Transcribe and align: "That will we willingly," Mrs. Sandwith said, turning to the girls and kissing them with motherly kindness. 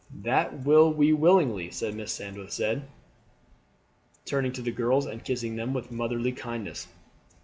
"That 0.23 0.65
will 0.65 0.91
we 0.91 1.13
willingly," 1.13 1.69
Mrs. 1.69 2.09
Sandwith 2.09 2.49
said, 2.49 2.87
turning 4.25 4.51
to 4.53 4.61
the 4.63 4.71
girls 4.71 5.05
and 5.05 5.23
kissing 5.23 5.57
them 5.57 5.75
with 5.75 5.91
motherly 5.91 6.31
kindness. 6.31 6.87